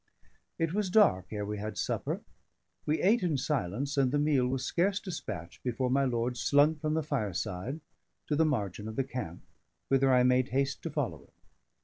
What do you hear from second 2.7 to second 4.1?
we ate in silence,